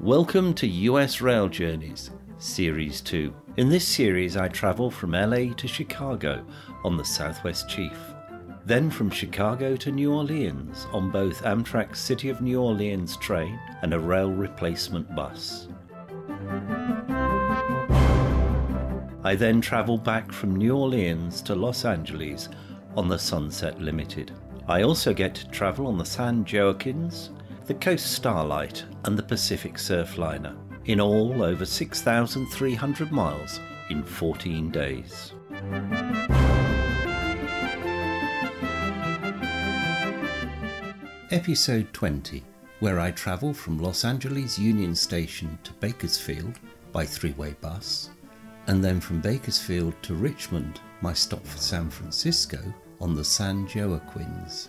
[0.00, 3.34] Welcome to US Rail Journeys, Series 2.
[3.56, 6.46] In this series, I travel from LA to Chicago
[6.84, 7.98] on the Southwest Chief.
[8.64, 13.94] Then from Chicago to New Orleans on both Amtrak's City of New Orleans train and
[13.94, 15.68] a rail replacement bus.
[19.26, 22.48] I then travel back from New Orleans to Los Angeles
[22.96, 24.30] on the Sunset Limited.
[24.68, 27.30] I also get to travel on the San Joaquins,
[27.64, 30.56] the Coast Starlight, and the Pacific Surfliner.
[30.84, 33.58] In all, over 6,300 miles
[33.90, 35.32] in 14 days.
[41.32, 42.44] Episode 20,
[42.78, 46.60] where I travel from Los Angeles Union Station to Bakersfield
[46.92, 48.10] by Thruway bus,
[48.66, 52.58] and then from Bakersfield to Richmond, my stop for San Francisco
[53.00, 54.68] on the San Joaquins.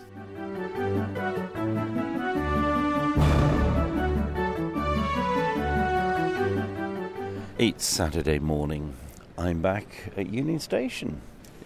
[7.58, 8.94] It's Saturday morning.
[9.36, 11.20] I'm back at Union Station.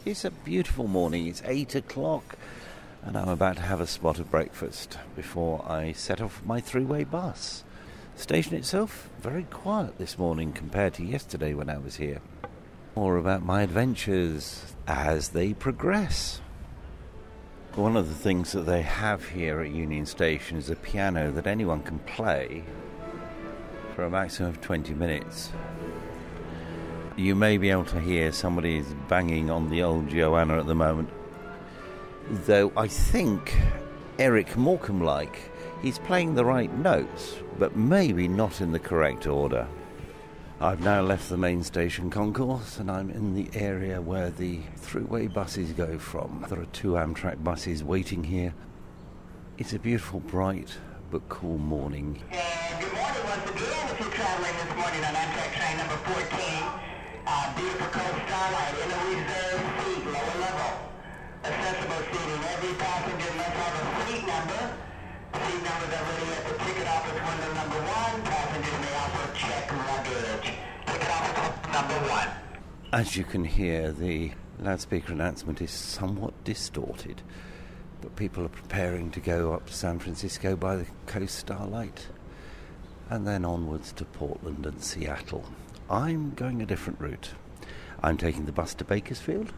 [0.06, 1.26] It's a beautiful morning.
[1.26, 2.38] It's 8 o'clock,
[3.04, 7.08] and I'm about to have a spot of breakfast before I set off my Thruway
[7.08, 7.62] bus.
[8.14, 12.20] Station itself, very quiet this morning compared to yesterday when I was here.
[12.94, 16.40] More about my adventures as they progress.
[17.74, 21.46] One of the things that they have here at Union Station is a piano that
[21.46, 22.64] anyone can play
[23.94, 25.50] for a maximum of 20 minutes.
[27.16, 30.74] You may be able to hear somebody is banging on the old Joanna at the
[30.74, 31.08] moment.
[32.30, 33.56] Though I think
[34.18, 35.50] Eric Morecambe like,
[35.82, 39.66] he's playing the right notes, but maybe not in the correct order.
[40.60, 45.32] I've now left the main station concourse and I'm in the area where the Thruway
[45.32, 46.46] buses go from.
[46.48, 48.54] There are two Amtrak buses waiting here.
[49.58, 50.72] It's a beautiful, bright,
[51.10, 52.22] but cool morning.
[52.30, 56.62] And good morning once again if you're traveling this morning on Amtrak train number 14.
[57.26, 59.41] Uh, beautiful coast starlight in a reserved
[72.92, 77.22] As you can hear, the loudspeaker announcement is somewhat distorted,
[78.02, 82.08] but people are preparing to go up to San Francisco by the Coast Starlight
[83.08, 85.44] and then onwards to Portland and Seattle.
[85.88, 87.30] I'm going a different route.
[88.02, 89.52] I'm taking the bus to Bakersfield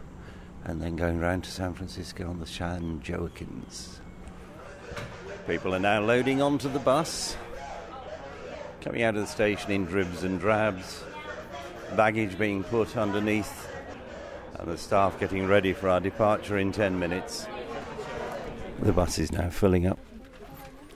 [0.64, 4.00] and then going round to San Francisco on the San Joaquins.
[5.46, 7.36] People are now loading onto the bus,
[8.80, 11.04] coming out of the station in dribs and drabs,
[11.94, 13.68] baggage being put underneath,
[14.58, 17.46] and the staff getting ready for our departure in 10 minutes.
[18.78, 19.98] The bus is now filling up.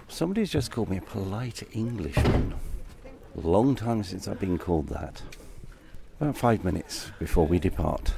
[0.09, 2.55] Somebody's just called me a polite Englishman.
[3.35, 5.21] Long time since I've been called that.
[6.21, 8.15] About five minutes before we depart.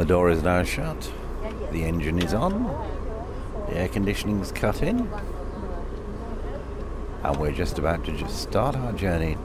[0.00, 1.12] The door is now shut.
[1.72, 2.64] The engine is on.
[3.68, 5.06] The air conditioning's cut in.
[7.22, 9.36] And we're just about to just start our journey.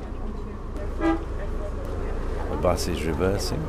[1.01, 3.67] The bus is reversing.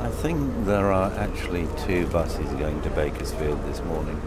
[0.00, 4.20] I think there are actually two buses going to Bakersfield this morning.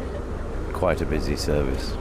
[0.73, 1.95] Quite a busy service.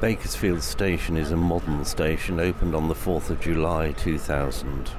[0.00, 4.92] Bakersfield Station is a modern station opened on the 4th of July 2000.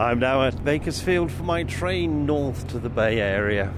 [0.02, 3.72] I'm now at Bakersfield for my train north to the Bay Area.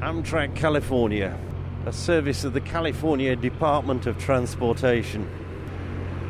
[0.00, 1.38] Amtrak California,
[1.84, 5.28] a service of the California Department of Transportation.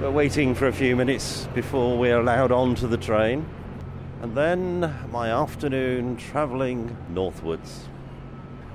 [0.01, 3.49] We're waiting for a few minutes before we're allowed onto the train.
[4.21, 7.89] And then my afternoon travelling northwards.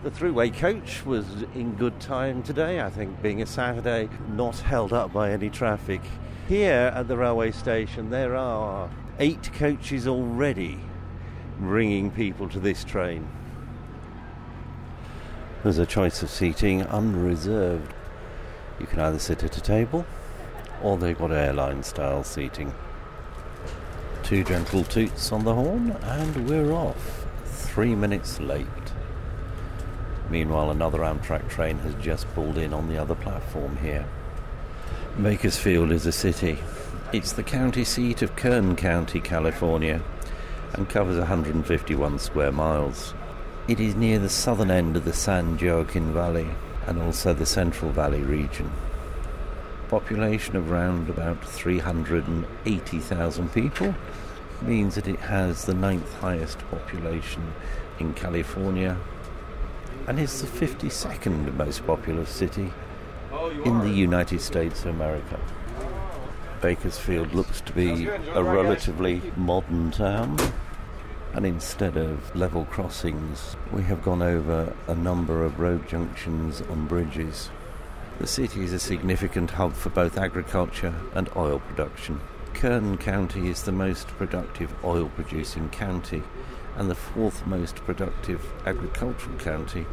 [0.04, 4.94] The Thruway coach was in good time today, I think, being a Saturday, not held
[4.94, 6.00] up by any traffic.
[6.48, 8.90] Here at the railway station, there are
[9.22, 10.80] eight coaches already
[11.60, 13.30] bringing people to this train.
[15.62, 17.94] There's a choice of seating unreserved.
[18.80, 20.08] You can either sit at a table
[20.82, 22.74] or they've got airline style seating.
[24.24, 27.28] Two gentle toots on the horn, and we're off.
[27.46, 28.66] Three minutes late.
[30.32, 34.08] Meanwhile, another Amtrak train has just pulled in on the other platform here.
[35.22, 36.58] Bakersfield is a city.
[37.14, 40.02] It's the county seat of Kern County, California,
[40.72, 43.14] and covers 151 square miles.
[43.68, 46.48] It is near the southern end of the San Joaquin Valley
[46.88, 48.72] and also the Central Valley region.
[49.90, 53.94] Population of around about 380,000 people
[54.62, 57.44] means that it has the ninth highest population
[58.00, 58.98] in California
[60.08, 62.72] and is the 52nd most populous city
[63.66, 65.38] in the United States of America.
[66.62, 70.38] Bakersfield looks to be a relatively modern town
[71.34, 76.88] and instead of level crossings, we have gone over a number of road junctions on
[76.88, 77.50] bridges.
[78.20, 82.20] The city is a significant hub for both agriculture and oil production.
[82.54, 86.22] Kern County is the most productive oil producing county
[86.76, 89.86] and the fourth most productive agricultural county.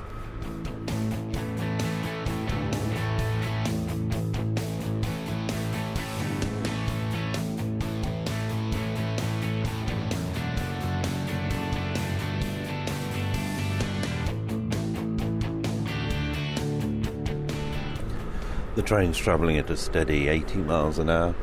[18.79, 21.35] The train's travelling at a steady 80 miles an hour.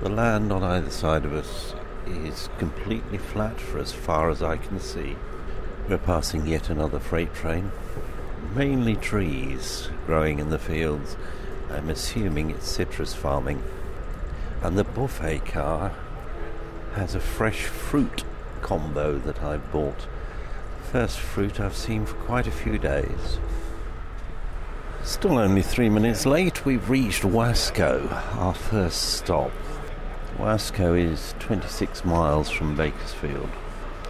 [0.00, 1.74] The land on either side of us
[2.06, 5.16] is completely flat for as far as I can see.
[5.88, 7.72] We're passing yet another freight train.
[8.54, 11.16] Mainly trees growing in the fields.
[11.68, 13.60] I'm assuming it's citrus farming.
[14.62, 15.96] And the buffet car
[16.94, 18.22] has a fresh fruit
[18.62, 20.06] combo that I've bought.
[20.92, 23.40] First fruit I've seen for quite a few days.
[25.08, 29.50] Still only three minutes late, we've reached Wasco, our first stop.
[30.36, 33.48] Wasco is 26 miles from Bakersfield.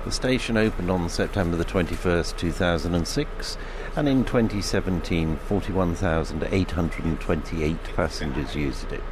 [0.04, 3.56] The station opened on September the 21st, 2006,
[3.94, 9.04] and in 2017, 41,828 passengers used it.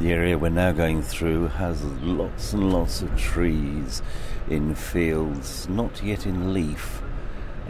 [0.00, 4.02] The area we're now going through has lots and lots of trees
[4.48, 7.02] in fields, not yet in leaf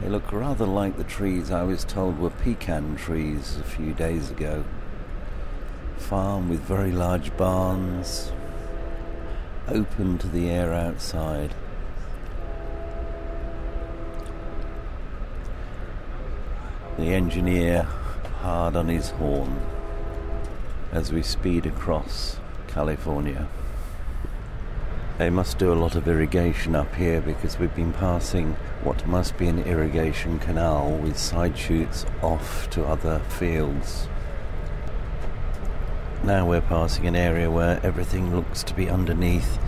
[0.00, 4.30] they look rather like the trees I was told were pecan trees a few days
[4.30, 4.64] ago.
[5.98, 8.32] Farm with very large barns,
[9.68, 11.54] open to the air outside.
[16.96, 17.82] The engineer
[18.40, 19.60] hard on his horn
[20.92, 23.46] as we speed across California.
[25.20, 29.36] They must do a lot of irrigation up here because we've been passing what must
[29.36, 34.08] be an irrigation canal with side shoots off to other fields.
[36.24, 39.58] Now we're passing an area where everything looks to be underneath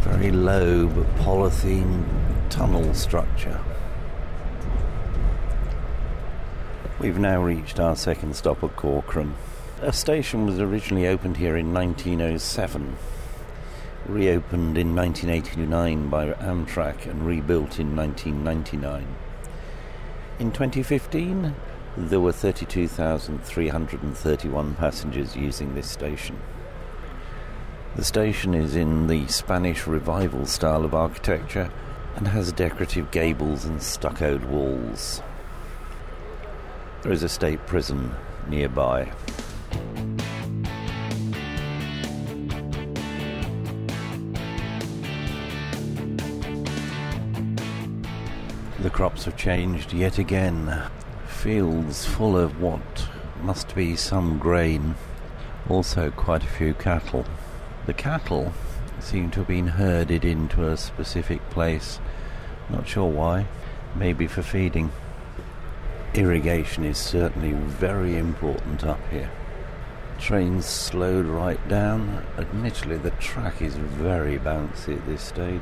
[0.00, 2.04] very low but polythene
[2.50, 3.60] tunnel structure.
[6.98, 9.36] We've now reached our second stop at Corcoran.
[9.80, 12.96] A station was originally opened here in 1907
[14.06, 19.06] reopened in 1989 by Amtrak and rebuilt in 1999.
[20.38, 21.54] In 2015,
[21.96, 26.40] there were 32,331 passengers using this station.
[27.96, 31.70] The station is in the Spanish Revival style of architecture
[32.16, 35.20] and has decorative gables and stuccoed walls.
[37.02, 38.14] There is a state prison
[38.48, 39.12] nearby.
[48.82, 50.82] The crops have changed yet again.
[51.28, 53.08] Fields full of what
[53.40, 54.96] must be some grain.
[55.68, 57.24] Also, quite a few cattle.
[57.86, 58.52] The cattle
[58.98, 62.00] seem to have been herded into a specific place.
[62.68, 63.46] Not sure why.
[63.94, 64.90] Maybe for feeding.
[66.14, 69.30] Irrigation is certainly very important up here.
[70.18, 72.26] Trains slowed right down.
[72.36, 75.60] Admittedly, the track is very bouncy at this stage,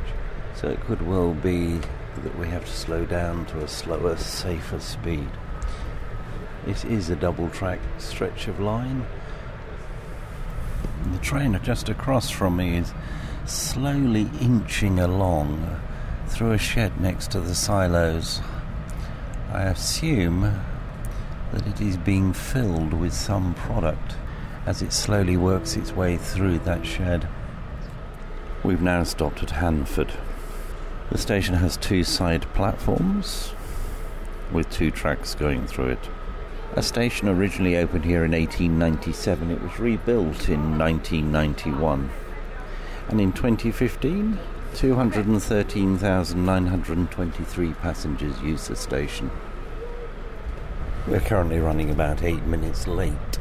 [0.55, 1.81] so it could well be
[2.17, 5.31] that we have to slow down to a slower, safer speed.
[6.67, 9.07] It is a double track stretch of line.
[11.13, 12.93] The train just across from me is
[13.47, 15.81] slowly inching along
[16.29, 18.41] through a shed next to the silos.
[19.53, 20.63] I assume
[21.53, 24.17] that it is being filled with some product.
[24.67, 27.27] as it slowly works its way through that shed.
[28.63, 30.13] We've now stopped at Hanford.
[31.11, 33.53] The station has two side platforms
[34.53, 36.09] with two tracks going through it.
[36.75, 42.11] A station originally opened here in 1897, it was rebuilt in 1991.
[43.09, 44.39] And in 2015,
[44.75, 49.33] 213,923 passengers used the station.
[51.09, 53.41] We're currently running about eight minutes late.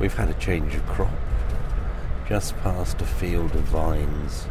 [0.00, 1.12] We've had a change of crop,
[2.26, 4.46] just past a field of vines.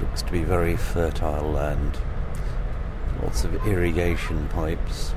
[0.00, 1.98] Looks to be very fertile land.
[3.22, 5.14] Lots of irrigation pipes.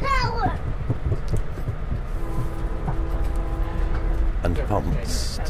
[0.00, 0.58] power!
[4.42, 5.40] And pumps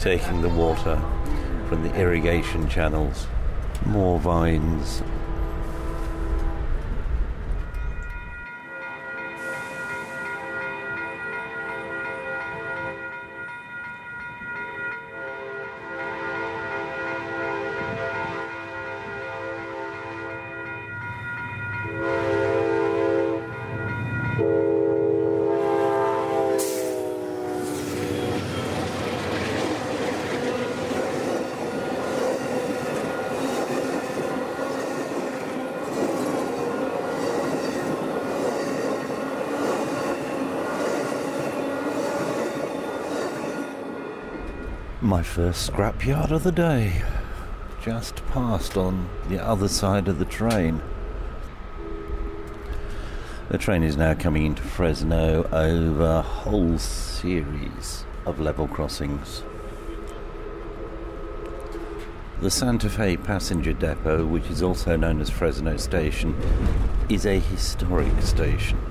[0.00, 1.00] taking the water
[1.68, 3.26] from the irrigation channels.
[3.84, 5.02] More vines.
[45.14, 47.04] My first scrapyard of the day.
[47.80, 50.82] Just passed on the other side of the train.
[53.48, 59.44] The train is now coming into Fresno over a whole series of level crossings.
[62.40, 66.34] The Santa Fe Passenger Depot, which is also known as Fresno Station,
[67.08, 68.83] is a historic station.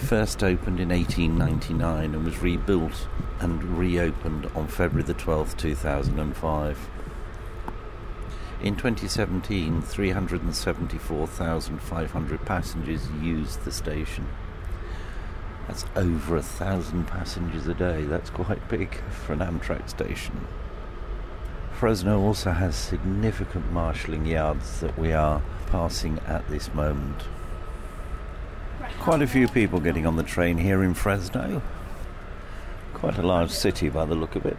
[0.00, 3.06] It first opened in 1899 and was rebuilt
[3.38, 6.88] and reopened on February the 12th, 2005.
[8.62, 14.26] In 2017, 374,500 passengers used the station.
[15.68, 18.04] That's over a thousand passengers a day.
[18.04, 20.46] That's quite big for an Amtrak station.
[21.72, 27.24] Fresno also has significant marshalling yards that we are passing at this moment.
[28.98, 31.62] Quite a few people getting on the train here in Fresno.
[32.94, 34.56] Quite a large city by the look of it.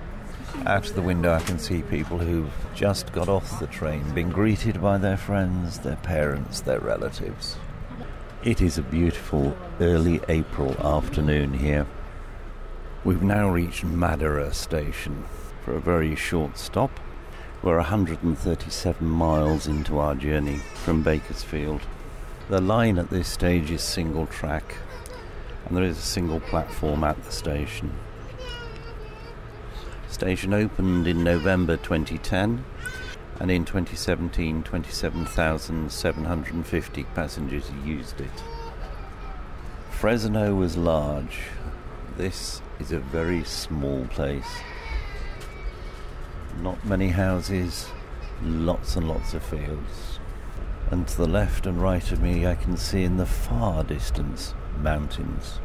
[0.65, 4.29] Out of the window, I can see people who've just got off the train, been
[4.29, 7.57] greeted by their friends, their parents, their relatives.
[8.43, 11.85] It is a beautiful early April afternoon here.
[13.03, 15.25] We've now reached Madera station
[15.63, 16.99] for a very short stop.
[17.63, 21.81] We're 137 miles into our journey from Bakersfield.
[22.49, 24.75] The line at this stage is single track,
[25.65, 27.93] and there is a single platform at the station.
[30.09, 32.65] Station opened in November 2010,
[33.39, 38.43] and in 2017, 27,750 passengers used it.
[39.89, 41.39] Fresno was large.
[42.17, 44.59] This is a very small place.
[46.61, 47.87] Not many houses,
[48.43, 50.10] lots and lots of fields.
[50.91, 54.53] And to the left and right of me, I can see in the far distance
[54.81, 55.61] mountains.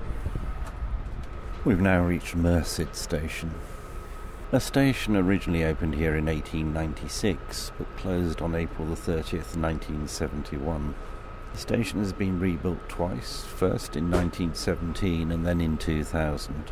[1.64, 3.52] We've now reached Merced Station.
[4.52, 10.94] A station originally opened here in 1896 but closed on April the 30th, 1971.
[11.52, 16.70] The station has been rebuilt twice, first in 1917 and then in 2000.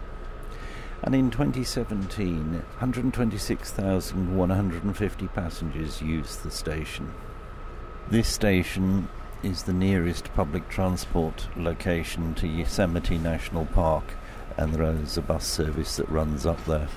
[1.02, 7.12] And in 2017, 126,150 passengers used the station.
[8.10, 9.08] This station
[9.42, 14.04] is the nearest public transport location to Yosemite National Park,
[14.58, 16.88] and there is a bus service that runs up there.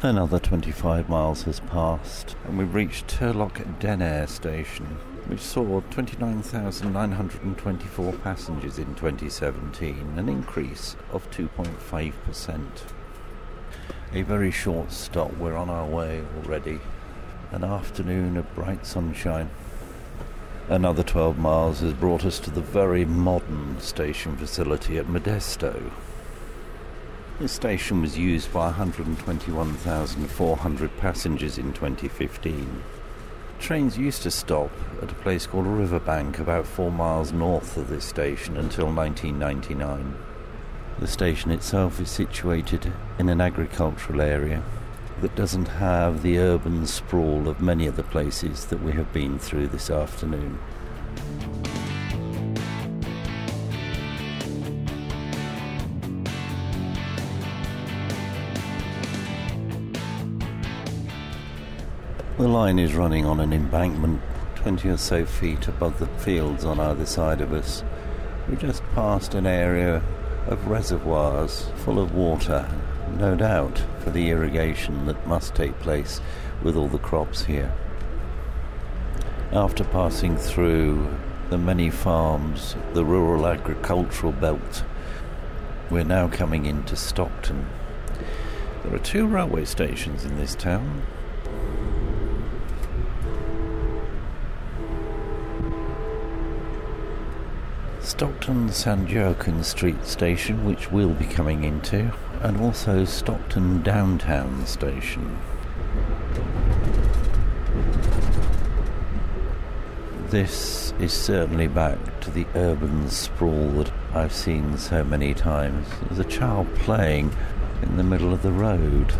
[0.00, 4.86] Another 25 miles has passed, and we've reached Turlock Denair station,
[5.26, 12.68] which saw 29,924 passengers in 2017, an increase of 2.5%.
[14.12, 16.78] A very short stop, we're on our way already.
[17.50, 19.50] An afternoon of bright sunshine.
[20.68, 25.90] Another 12 miles has brought us to the very modern station facility at Modesto.
[27.38, 32.82] This station was used by 121,400 passengers in 2015.
[33.58, 34.70] Trains used to stop
[35.02, 40.16] at a place called Riverbank, about four miles north of this station, until 1999.
[40.98, 44.62] The station itself is situated in an agricultural area
[45.20, 49.38] that doesn't have the urban sprawl of many of the places that we have been
[49.38, 50.58] through this afternoon.
[62.36, 64.20] The line is running on an embankment
[64.56, 67.84] 20 or so feet above the fields on either side of us.
[68.48, 70.02] We just passed an area
[70.46, 72.68] of reservoirs full of water
[73.14, 76.20] no doubt for the irrigation that must take place
[76.62, 77.72] with all the crops here.
[79.52, 81.08] After passing through
[81.50, 84.84] the many farms, the rural agricultural belt,
[85.90, 87.66] we're now coming into Stockton.
[88.82, 91.02] There are two railway stations in this town.
[98.00, 102.12] Stockton San Joaquin Street Station, which we'll be coming into,
[102.44, 105.38] and also Stockton Downtown Station.
[110.28, 115.88] This is certainly back to the urban sprawl that I've seen so many times.
[116.02, 117.34] There's a child playing
[117.80, 119.14] in the middle of the road.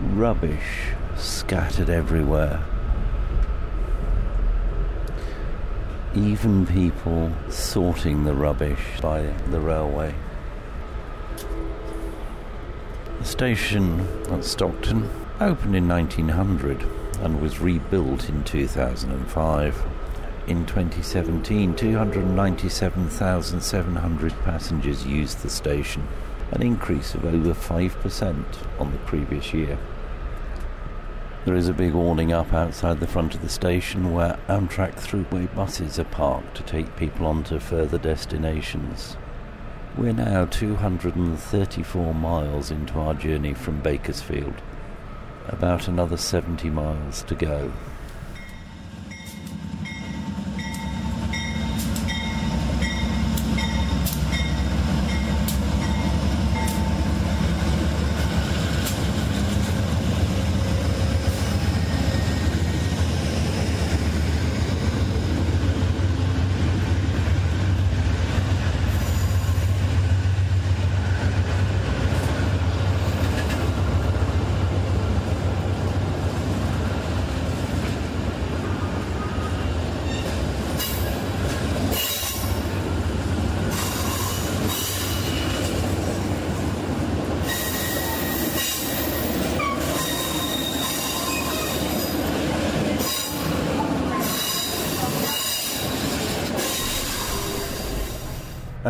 [0.00, 2.62] Rubbish scattered everywhere.
[6.14, 10.14] Even people sorting the rubbish by the railway.
[13.20, 14.00] The station
[14.30, 15.08] at Stockton
[15.40, 16.82] opened in 1900
[17.20, 19.86] and was rebuilt in 2005.
[20.46, 26.08] In 2017, 297,700 passengers used the station,
[26.52, 29.76] an increase of over 5% on the previous year.
[31.44, 35.54] There is a big awning up outside the front of the station where Amtrak Thruway
[35.54, 39.18] buses are parked to take people on to further destinations.
[39.98, 44.54] We're now 234 miles into our journey from Bakersfield,
[45.48, 47.72] about another 70 miles to go.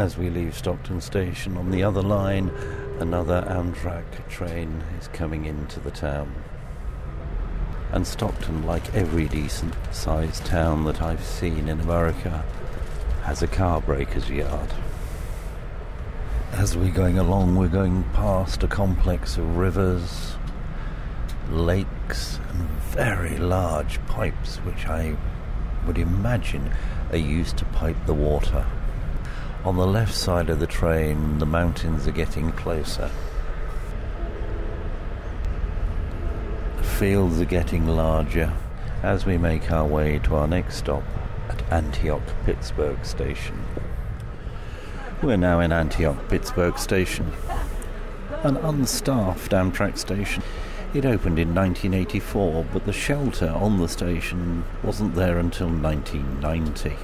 [0.01, 2.49] As we leave Stockton Station on the other line,
[3.01, 6.35] another Amtrak train is coming into the town.
[7.93, 12.47] And Stockton, like every decent sized town that I've seen in America,
[13.25, 14.73] has a car breaker's yard.
[16.53, 20.37] As we're going along, we're going past a complex of rivers,
[21.51, 25.15] lakes, and very large pipes, which I
[25.87, 26.73] would imagine
[27.11, 28.65] are used to pipe the water.
[29.63, 33.11] On the left side of the train, the mountains are getting closer.
[36.79, 38.55] The fields are getting larger
[39.03, 41.03] as we make our way to our next stop
[41.51, 43.63] at Antioch Pittsburg Station.
[45.23, 47.31] We're now in Antioch Pittsburg Station,
[48.43, 50.43] an unstaffed Amtrak station.
[50.95, 56.97] It opened in 1984, but the shelter on the station wasn't there until 1990.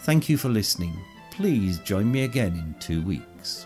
[0.00, 0.92] Thank you for listening.
[1.30, 3.64] Please join me again in two weeks.